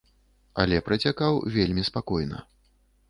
Але 0.63 0.79
працякаў 0.87 1.33
вельмі 1.59 1.85
спакойна. 1.91 2.43